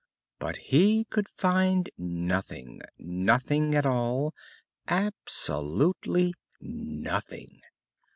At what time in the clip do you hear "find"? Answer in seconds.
1.29-1.87